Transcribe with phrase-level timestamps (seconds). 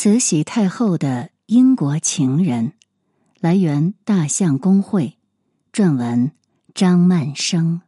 [0.00, 2.74] 慈禧太后的英国情人，
[3.40, 5.18] 来源大象公会，
[5.72, 6.30] 撰文
[6.72, 7.80] 张曼生。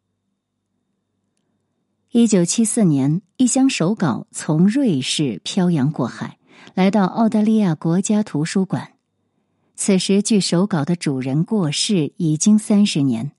[2.11, 6.38] 一九七四年，一箱手稿从瑞士漂洋过海，
[6.75, 8.95] 来到澳大利亚国家图书馆。
[9.77, 13.31] 此时，据手稿的主人过世已经三十年。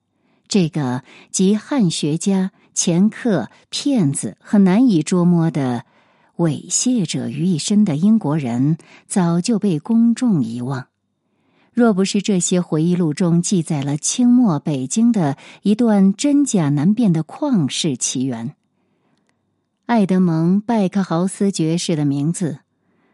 [0.48, 5.84] 这个集汉学家、掮客、骗子和难以捉摸的。
[6.42, 10.88] 猥亵者于一身的英国人早就被公众遗忘。
[11.72, 18.56] 若不是这些回忆录中记载了清末北京的一段真假难辨的旷世奇缘，
[19.86, 22.60] 爱德蒙·拜克豪斯爵士的名字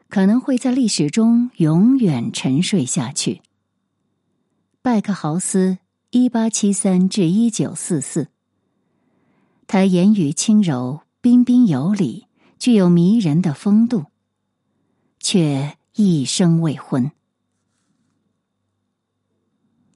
[0.07, 3.41] 可能会在历史中永远沉睡下去。
[4.81, 5.79] 拜克豪斯，
[6.11, 8.29] 一八七三至一九四四，
[9.67, 12.26] 他言语轻柔，彬彬有礼。
[12.59, 14.05] 具有迷人的风度，
[15.19, 17.11] 却一生未婚。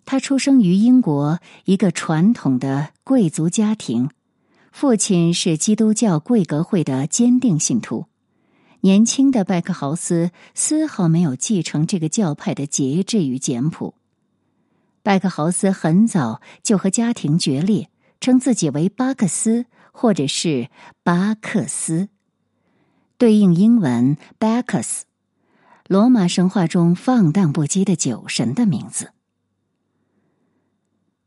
[0.06, 4.09] 他出生于英国一个传统的贵族家庭，
[4.72, 8.08] 父亲是基督教贵格会的坚定信徒。
[8.81, 13.94] 年轻的拜克豪斯丝毫没有继承这个教派的节制与简朴。
[15.03, 20.70] 拜克豪斯很早就和家庭决裂，称自己为巴克斯或者是
[21.03, 22.09] 巴克斯。
[23.22, 25.02] 对应英文 Bacchus，
[25.88, 29.12] 罗马神话中放荡不羁的酒神的名字。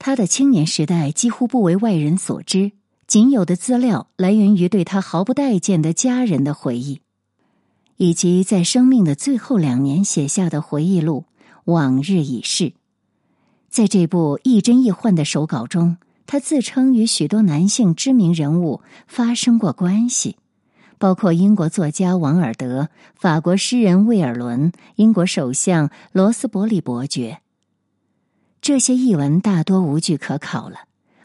[0.00, 2.72] 他的青年时代几乎不为外人所知，
[3.06, 7.00] 仅有的资料来源于对他毫不待见的家人的回忆，
[7.96, 11.26] 以及在生命的最后两年写下的回忆录
[11.66, 12.64] 《往日已逝》。
[13.70, 20.38] 在这部亦真亦幻的手稿中，他自称与许多男性知名人物发生过关系。
[21.04, 27.40] 包括英国作家王尔德、法国诗人魏尔伦、英国首相罗斯伯里伯爵。
[28.62, 30.76] 这些译文大多无据可考了。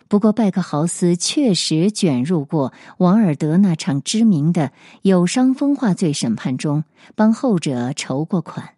[0.09, 6.83] 不过，拜克豪斯确实卷入过王尔德那场知名的有伤风化罪审判中，
[7.15, 8.71] 帮后者筹过款。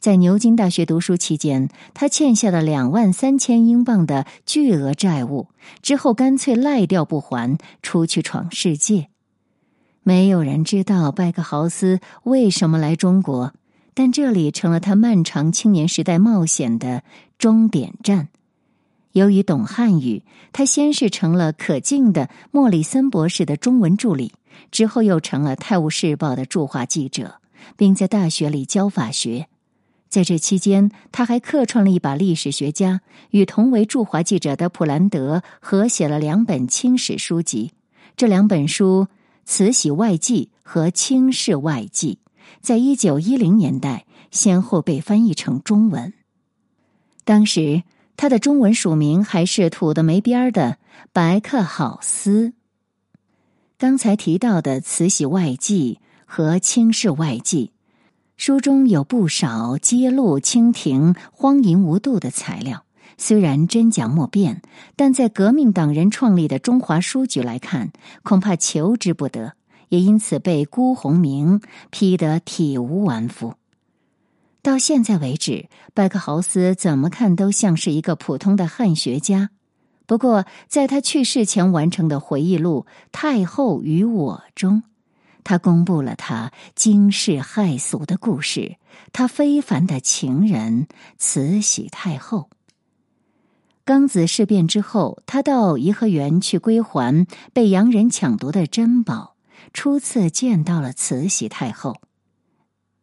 [0.00, 5.46] 在牛津大学读书期间，他欠下了两万三千英镑的巨额债务，
[5.82, 9.11] 之后干脆赖掉不还，出去闯世界。
[10.04, 13.52] 没有人知道拜克豪斯为什么来中国，
[13.94, 17.04] 但这里成了他漫长青年时代冒险的
[17.38, 18.28] 终点站。
[19.12, 24.32] 由于懂汉语，他先是成了可敬的莫里森博士的中文助理，
[24.72, 27.36] 之后又成了《泰晤士报》的驻华记者，
[27.76, 29.46] 并在大学里教法学。
[30.08, 37.70] 在这期间，他还客串了一把历史学家，与同为驻华记者的普兰德合写了两本清史书籍。
[38.16, 39.06] 这两本书。
[39.44, 42.18] 《慈禧外记》和《清室外记》
[42.60, 46.12] 在一九一零年代先后被翻译成中文。
[47.24, 47.82] 当时
[48.16, 50.78] 他的中文署名还是土的没边儿的
[51.12, 52.52] 白克好斯。
[53.78, 57.72] 刚才提到的《慈禧外记》和《清室外记》，
[58.36, 62.84] 书中有不少揭露清廷荒淫无度的材料。
[63.18, 64.62] 虽然真假莫辨，
[64.96, 67.92] 但在革命党人创立的中华书局来看，
[68.22, 69.54] 恐怕求之不得，
[69.88, 73.54] 也因此被辜鸿铭批得体无完肤。
[74.62, 79.50] 到现在为止，拜克豪斯怎么看都像是一个普通的汉学家。
[80.06, 84.82] 不过，在他去世前完成的回忆录《太后与我》中，
[85.42, 88.76] 他公布了他惊世骇俗的故事：
[89.12, 90.86] 他非凡的情人
[91.18, 92.48] 慈禧太后。
[93.84, 99.34] 庚子事变之后，他到颐和园去归还被洋人抢夺的珍宝，
[99.72, 101.96] 初次见到了慈禧太后。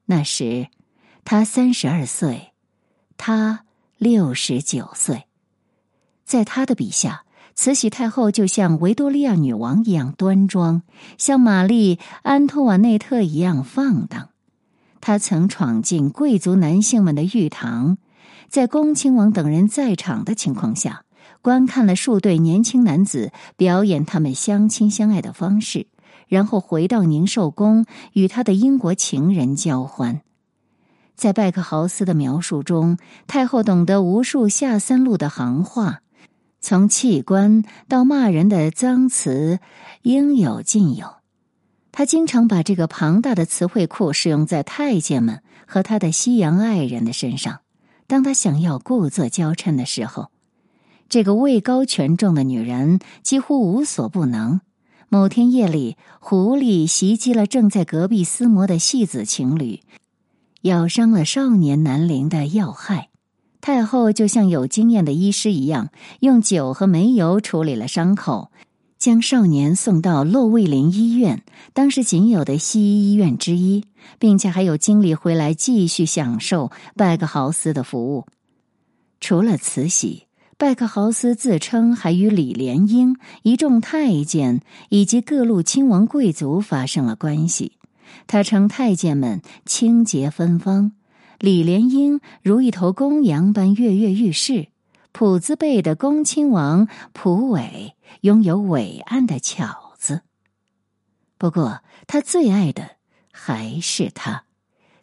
[0.05, 0.67] 那时，
[1.25, 2.53] 他三十二岁，
[3.17, 3.65] 他
[3.97, 5.25] 六十九岁。
[6.23, 7.23] 在他的笔下，
[7.55, 10.83] 慈禧太后就像维多利亚女王一样端庄，
[11.17, 14.29] 像玛丽安托瓦内特一样放荡。
[15.01, 17.97] 她曾闯进贵族男性们的浴堂。
[18.49, 21.03] 在恭亲王等人在场的情况下，
[21.41, 25.85] 观看了数对年轻男子表演他们相亲相爱的方式，
[26.27, 30.21] 然后回到宁寿宫与他的英国情人交欢。
[31.15, 32.97] 在拜克豪斯的描述中，
[33.27, 35.99] 太后懂得无数下三路的行话，
[36.59, 39.59] 从器官到骂人的脏词，
[40.01, 41.17] 应有尽有。
[41.91, 47.59] 他经常把这个庞大的词汇库使用在太监们和他的西洋爱人的身上。
[48.09, 50.29] 当他想要故作娇嗔的时候，
[51.09, 54.61] 这个位高权重的女人几乎无所不能。
[55.09, 59.81] 某天夜里，狐狸袭击了正在隔壁厮磨的戏子情侣，
[60.63, 63.09] 咬伤了少年南陵的要害。
[63.61, 65.89] 太后就像有经验的医师一样，
[66.21, 68.49] 用酒和煤油处理了伤口，
[68.99, 71.41] 将少年送到洛卫林医院，
[71.73, 73.85] 当时仅有的西医医院之一，
[74.19, 78.27] 并且还有精力回来继续享受拜克豪斯的服务。
[79.21, 80.25] 除了慈禧，
[80.57, 84.59] 拜克豪斯自称还与李莲英、一众太监
[84.89, 87.71] 以及各路亲王贵族发生了关系。
[88.27, 90.91] 他称太监们清洁芬芳。
[91.39, 94.67] 李莲英如一头公羊般跃跃欲试，
[95.13, 100.21] 普兹贝的恭亲王普伟拥有伟岸的巧子。
[101.37, 102.97] 不过，他最爱的
[103.31, 104.43] 还是他，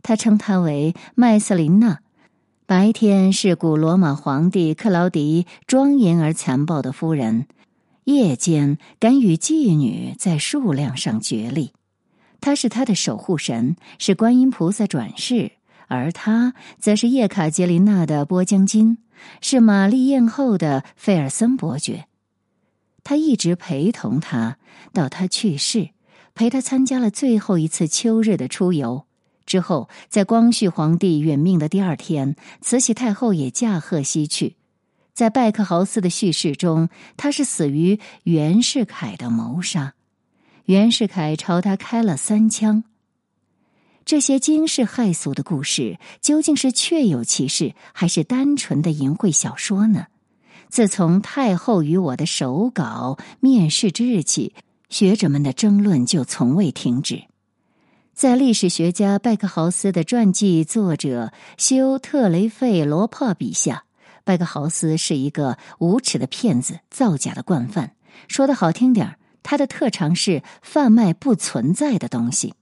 [0.02, 2.00] 他称她为麦瑟琳娜。
[2.66, 7.46] 白天是古罗马皇帝克劳迪庄严而残暴的夫人，
[8.04, 11.72] 夜间敢与妓女在数量上角力。
[12.40, 15.52] 他是他的守护神，是观音菩萨转世。
[15.88, 18.98] 而他则是叶卡捷琳娜的波江金，
[19.40, 22.08] 是玛丽艳后的费尔森伯爵。
[23.06, 24.58] 他一直陪同他
[24.92, 25.90] 到他去世，
[26.34, 29.06] 陪他参加了最后一次秋日的出游。
[29.46, 34.56] 之后，在光绪皇帝殒命的第二天，慈禧太后也驾鹤西去。
[35.14, 39.94] 在拜克豪斯的叙事中，他是死于袁世凯的谋杀。
[40.64, 42.82] 袁世凯朝他开了三枪。
[44.04, 50.06] 这些惊世骇俗的故事究竟是确有其事，还是单纯的淫秽小说呢？
[50.68, 54.54] 自从太后与我的手稿面世之日起，
[54.88, 57.22] 学者们的争论就从未停止。
[58.14, 63.84] 在历史学家拜克豪斯的传记作者修特雷费罗珀笔下，
[64.24, 67.92] 拜克豪斯是一个无耻的骗子、造假的惯犯。
[68.26, 72.54] 说的好听点儿，他的特长是贩卖不存在的东西。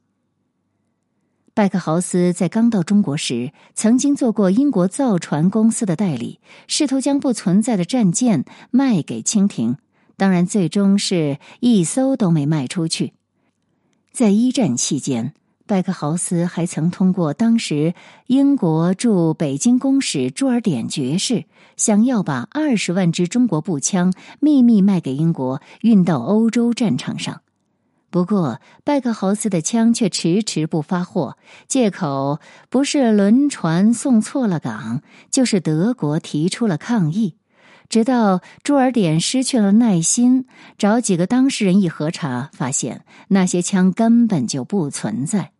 [1.56, 9.76] 拜克豪斯在刚到中国时，曾经做过英国造船公司的代理，试图将不存在的战舰卖给清廷。
[10.16, 13.12] 当然，最终是一艘都没卖出去。
[14.10, 15.32] 在一战期间，
[15.64, 17.94] 拜克豪斯还曾通过当时
[18.26, 21.44] 英国驻北京公使朱尔典爵士，
[21.76, 27.42] 想要把二十万支中国步枪秘密卖给英国，运到欧洲战场上。
[28.14, 32.38] 不过，拜克豪斯的枪却迟迟不发货，借口
[32.70, 35.02] 不是轮船送错了港，
[35.32, 37.34] 就是德国提出了抗议。
[37.88, 40.46] 直到朱尔典失去了耐心，
[40.78, 45.50] 找几个当事人一核查，发现那些枪根本就不存在。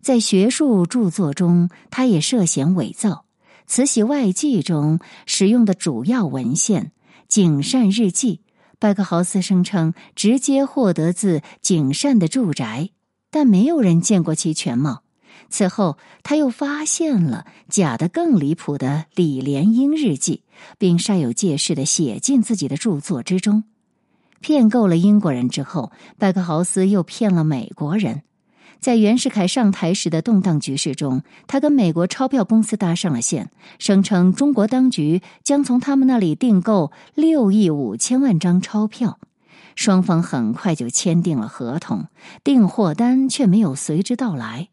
[0.00, 3.26] 在学术著作中，他也涉嫌伪造。
[3.68, 6.86] 慈禧外记中使用的主要文献
[7.28, 8.40] 《景善日记》。
[8.82, 12.90] 拜克豪斯声称直接获得自景善的住宅，
[13.30, 15.04] 但没有人见过其全貌。
[15.48, 20.42] 此后，他又发现了假的更离谱的李莲英日记，
[20.78, 23.62] 并煞有介事的写进自己的著作之中。
[24.40, 28.22] 骗够了英国人之后，拜克豪斯又骗了美国人。
[28.82, 33.48] 在袁世凯上台时的动荡局势中，他跟美国钞票公司搭上了线，
[33.78, 39.20] 声称中国当局将从他们那里订购六亿五千万张钞票。
[39.76, 42.08] 双方很快就签订了合同，
[42.42, 44.70] 订货单却没有随之到来。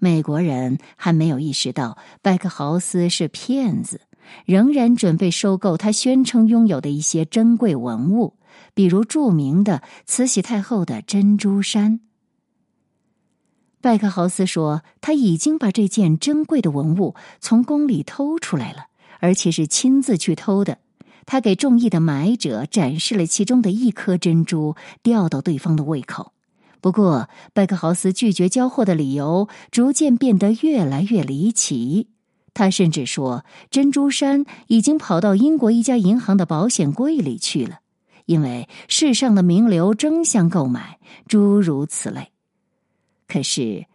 [0.00, 4.00] 美国人还没有意识到拜克豪斯是骗子，
[4.46, 8.38] 仍然准备收购他宣称拥有的一些珍贵文物，
[8.72, 12.00] 比如著名的慈禧太后的珍珠衫。
[13.84, 18.86] 拜克豪斯说：“他已经把这件珍贵的文物从宫里偷出来了，
[19.20, 20.78] 而且是亲自去偷的。
[21.26, 26.32] 他给中意的买者展示了其中的一颗珍珠，吊到对方的胃口。
[26.80, 32.08] 不过，拜克豪斯拒绝交货的理由逐渐变得越来越离奇。
[32.54, 37.80] 他甚至说，珍珠山已经跑到英国一家银行的保险柜里去了，
[38.24, 40.98] 因为世上的名流争相购买，
[41.28, 42.30] 诸如此类。”
[43.26, 43.86] 可是，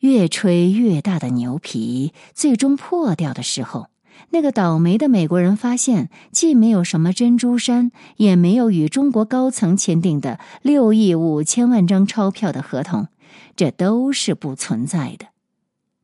[0.00, 3.88] 越吹越大的牛皮最终破掉的时候，
[4.30, 13.08] 那个倒霉的美国人发现，既没有什么珍珠山，也没有与中国高层签订的六亿五千万张钞票的合同，
[13.56, 15.26] 这都是不存在的。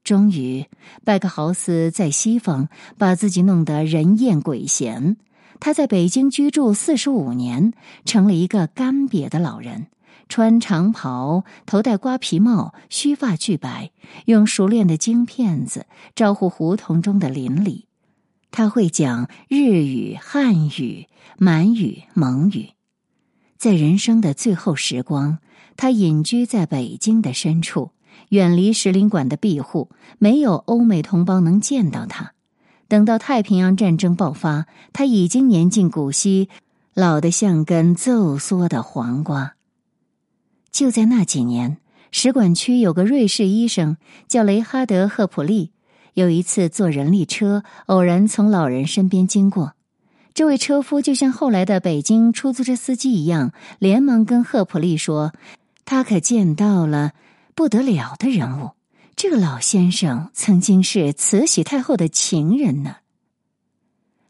[0.04, 0.66] 终于，
[1.04, 5.16] 拜克豪斯在西方把自己弄得人厌鬼嫌。
[5.58, 7.72] 他在北京居住四十五年，
[8.04, 9.86] 成了一个干瘪的老人。
[10.28, 13.92] 穿长袍，头戴瓜皮帽，须发俱白，
[14.26, 17.87] 用熟练的京片子招呼胡同中的邻里。
[18.50, 22.71] 他会讲日语、汉语、满语、蒙语。
[23.59, 25.38] 在人生的最后时光，
[25.76, 27.90] 他隐居在北京的深处，
[28.30, 32.33] 远离使领馆的庇护，没有欧美同胞能见到他。
[32.88, 36.49] 等到太平洋战争爆发，他已经年近古稀，
[36.95, 39.55] 老得像根皱缩的黄瓜。
[40.76, 41.78] 就在那几年，
[42.12, 43.97] 使馆区有个瑞士医生
[44.28, 45.71] 叫雷哈德·赫普利，
[46.12, 49.73] 有一次坐人力车，偶然从老人身边经过。
[50.35, 55.33] 这位车夫就像后来的北京出租车司机一样，连忙跟赫普利说
[55.87, 57.12] ：“他可见到了
[57.54, 58.73] 不得了的人物。”
[59.16, 62.97] 这个老先生曾经是慈禧太后的情人呢。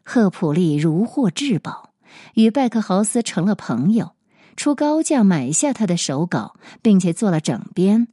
[0.05, 1.89] 赫普利如获至宝，
[2.35, 4.11] 与拜克豪斯成了朋友，
[4.57, 8.07] 出高价买下他的手稿，并且做了整编。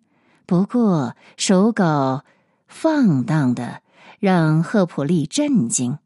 [0.47, 2.25] 不过手稿
[2.69, 3.81] 放荡的
[4.21, 5.99] 让赫普利震惊，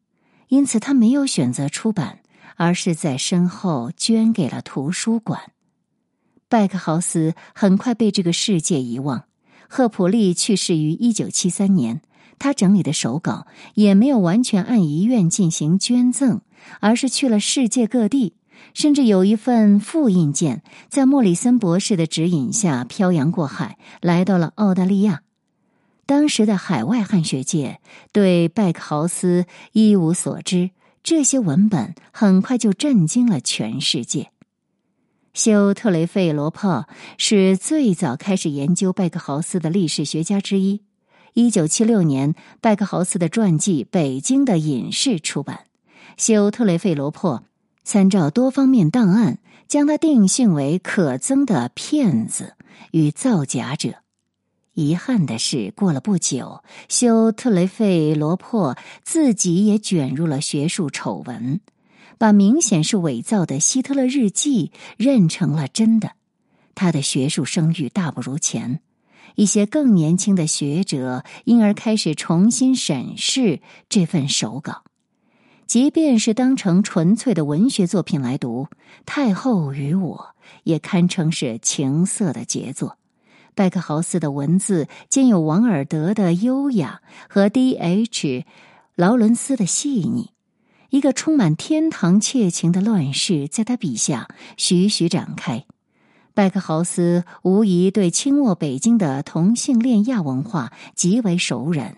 [0.48, 2.20] 因此他没有选择出版，
[2.56, 5.52] 而是在身后捐给了图书馆。
[6.48, 9.24] 拜克豪斯很快被这个世界遗忘。
[9.68, 12.00] 赫普利去世于一九七三年，
[12.38, 16.40] 他整理的手稿也没有完全按遗愿进行捐赠，
[16.80, 18.36] 而是去了世界各地，
[18.74, 25.22] 甚至有一份复印件在莫里森博士的指引下漂洋过海，来到了澳大利亚。
[26.06, 27.80] 当时的海外汉学界
[28.12, 30.70] 对拜克豪斯一无所知，
[31.02, 34.30] 这些文本很快就震惊了全世界。
[35.34, 40.82] 修特雷费罗珀是最早开始研究拜克豪斯的历史学家之一。
[41.34, 45.60] 一九七六年，拜克豪斯的传记《北京的隐士》出版。
[46.16, 47.44] 修特雷费罗珀
[47.90, 52.54] 参照多方面档案，将他定性为可憎的骗子
[52.90, 53.94] 与造假者。
[54.74, 61.62] 遗憾的是，过了不久，修特雷费罗珀自己也卷入了学术丑闻。
[62.18, 66.10] 把明显是伪造的希特勒日记认成了真的，
[66.74, 68.82] 他的学术声誉大不如前。
[69.34, 74.82] 一些更年轻的学者因而开始重新审视这份手稿，
[75.68, 78.68] 即便是当成纯粹的文学作品来读，
[79.04, 80.16] 《太后与我》
[80.64, 82.96] 也堪称是情色的杰作。
[83.54, 88.46] 拜克豪斯的文字兼有王尔德的优雅和 D.H.
[88.96, 90.30] 劳伦斯的细腻。
[90.88, 95.66] 一个充满天堂窃情的乱世，在他笔下徐徐展开。
[96.32, 101.92] 拜克豪斯无疑对清末北京的同性恋亚文化极为熟稔。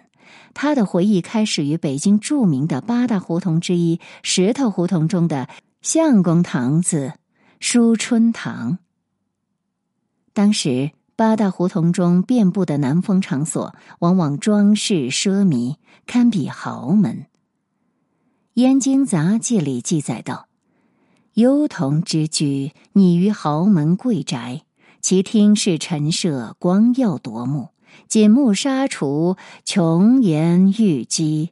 [0.54, 5.48] 他的回忆开始于北京著名的八大胡同之一——石头胡同中的
[5.82, 7.14] 相公堂子
[7.60, 8.78] 淑春堂。
[10.32, 15.76] 当时，八大胡同中遍布的南风场所，往往装饰奢靡，
[16.06, 17.26] 堪比豪门。
[18.62, 20.48] 《燕京杂记》里记载道
[21.34, 24.62] ：“幽童之居，拟于豪门贵宅，
[25.00, 27.69] 其厅室陈设，光耀夺目，
[28.08, 31.50] 锦幕纱橱，琼檐玉几，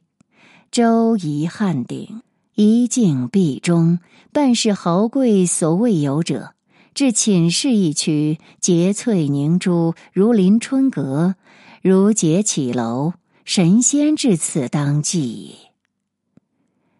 [0.71, 2.21] 周仪汉鼎，
[2.55, 3.99] 一镜壁中，
[4.31, 6.53] 半是豪贵所未有者。
[6.93, 11.35] 至寝室一区，洁翠凝珠，如临春阁，
[11.81, 13.13] 如结绮楼，
[13.45, 15.55] 神仙至此当记。”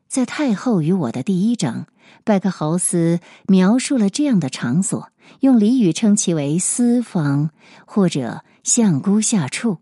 [0.08, 1.86] 在《太后与我》的第一章，
[2.24, 5.10] 拜克豪斯描述了这样的场所，
[5.41, 7.51] 用俚语称其为“私房”
[7.86, 9.80] 或者“相姑下处”。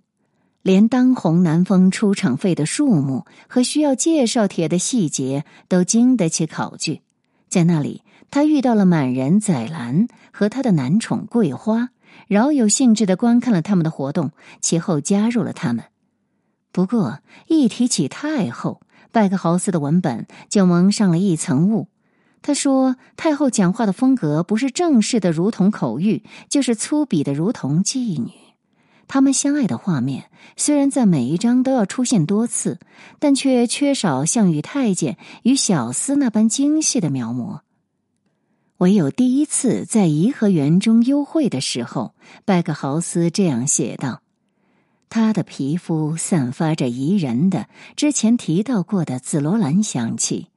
[0.64, 7.02] 连当红南风出场费的数目和需要介绍帖的细节都经得起考据。
[7.48, 11.90] 在那里，他遇到了满人宰兰和他的男宠桂花，
[12.28, 15.86] 饶有兴致的观看了他们的活动，其后加入了他们。
[16.74, 21.88] 不过，一提起太后，拜克豪斯的文本就蒙上了一层雾。
[22.42, 28.32] 他说，太后讲话的风格不是正式的，如同口谕，就是粗鄙的，如同妓女。
[29.08, 32.80] 他们相爱的画面虽然在每一章都要出现多次，
[33.20, 37.62] 但却缺少像与太监与小厮那般精细的描摹。
[38.78, 42.14] 唯有第一次在颐和园中幽会的时候，
[42.46, 44.22] 拜克豪斯这样写道。
[45.10, 50.48] 他的皮肤散发着宜人的之前提到过的紫罗兰香气，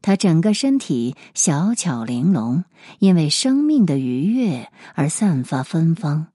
[0.00, 2.64] 他整个身体小巧玲珑，
[3.00, 6.28] 因为生命的愉悦而散发芬芳。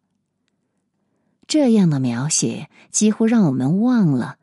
[1.53, 4.37] 这样的描写几乎让我们忘了，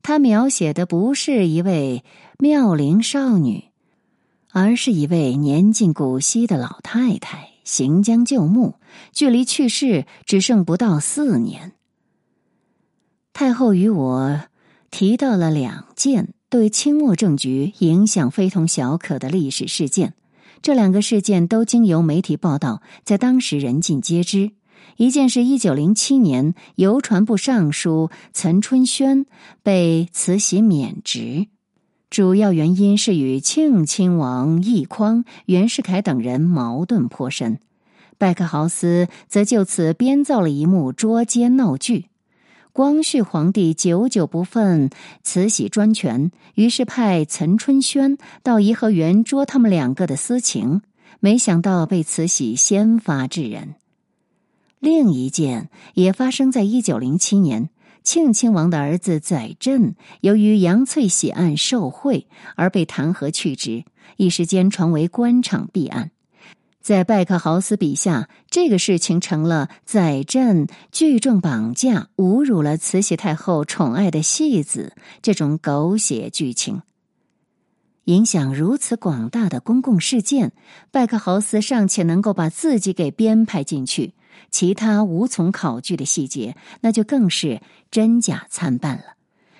[0.00, 2.02] 他描写的不是一位
[2.38, 3.64] 妙龄少女，
[4.50, 8.76] 而是一位年近古稀的老太太，行将就木，
[9.12, 11.72] 距离去世只剩不到四年。
[13.34, 14.40] 太后与我
[14.90, 20.14] 提到了两件对清末政局影响非同小可的历史事件，
[20.62, 24.52] 这两个事件都经由媒体报道，在当时人尽皆知。
[24.96, 29.26] 一件是一九零七年邮传部尚书岑春轩
[29.62, 31.48] 被慈禧免职，
[32.10, 37.58] 主要原因是与庆亲王奕匡、袁世凯等人矛盾颇深。
[38.16, 42.06] 拜克豪斯则就此编造了一幕捉奸闹剧。
[42.72, 44.90] 光绪皇帝久久不忿
[45.22, 50.82] 慈禧专权，于是派岑春轩到颐和园捉他们两个的私情，
[51.20, 53.74] 没想到被慈禧先发制人。
[54.84, 57.70] 另一件也发生在一九零七年，
[58.02, 63.84] 庆亲王的儿子载振由于杨翠喜案受贿而被弹劾去职，
[64.18, 66.10] 一时间传为官场弊案。
[66.82, 76.82] 在拜克豪斯笔下，这个事情成了载振聚众绑架、侮辱了慈禧太后宠爱的戏子这种狗血剧情。
[78.04, 80.52] 影响如此广大的公共事件，
[80.90, 84.12] 拜克豪斯尚且能够把自己给编排进去。
[84.50, 87.60] 其他无从考据的细节，那就更是
[87.90, 89.14] 真假参半了。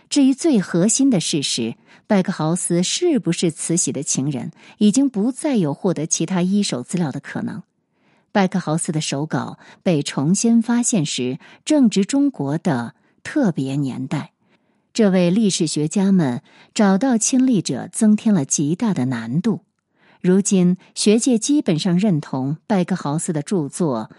[0.08, 1.76] 至于最核心的事实，
[2.06, 7.62] 拜克豪斯是不是慈禧的情人，已经不再有获得其他一手资料的可能。
[8.30, 14.32] 拜克豪斯的手稿被重新发现时，正值中国的特别年代，
[14.92, 16.42] 这为历史学家们
[16.74, 19.64] 找到亲历者增添了极大的难度。
[20.20, 24.10] 如今，学界基本上认同拜克豪斯的著作。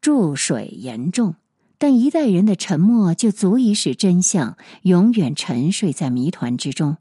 [0.00, 1.34] 注水严重，
[1.78, 6.96] 但一代人的沉默就足以使真相永远沉睡在谜团之中。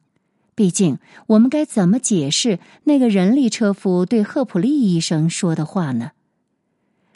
[0.55, 6.11] 毕竟，我们该怎么解释那个人力车夫对赫普利医生说的话呢？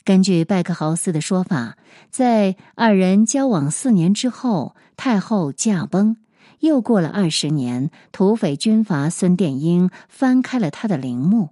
[0.06, 1.78] 根据拜克豪斯的说法，
[2.10, 6.16] 在二人交往四年之后，太后驾崩。
[6.60, 11.50] 又过了二十年，土匪军阀孙殿英翻开了他的陵墓。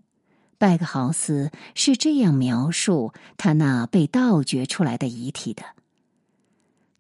[0.62, 5.64] 拜克豪斯是这样描述他那被盗掘出来的遗体的：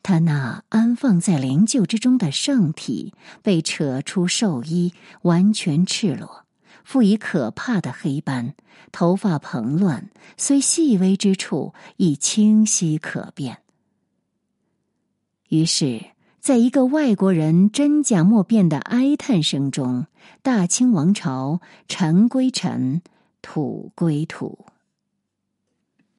[0.01, 3.13] 他那安放在灵柩之中的圣体
[3.44, 6.44] 被扯出寿衣，完全赤裸，
[6.83, 8.55] 附以可怕的黑斑，
[8.92, 13.59] 头发蓬乱，虽细微之处亦清晰可辨。
[15.50, 16.03] 于是，
[16.40, 20.07] 在一个外国人真假莫辨的哀叹声中，
[20.42, 23.03] 大清王朝尘归尘。
[23.42, 24.71] 土归土。